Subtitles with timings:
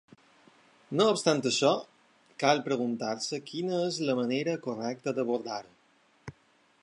[0.99, 1.73] No obstant això,
[2.45, 6.39] cal preguntar-se quina és la manera correcta d’abordar-ho.